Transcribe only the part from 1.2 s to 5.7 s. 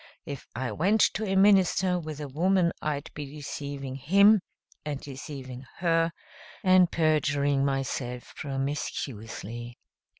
a minister with a woman I'd be deceiving him, and deceiving